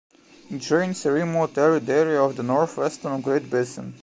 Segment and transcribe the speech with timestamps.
[0.49, 3.93] It drains a remote arid area of the northwestern Great Basin.